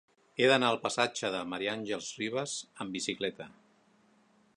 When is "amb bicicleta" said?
2.87-3.51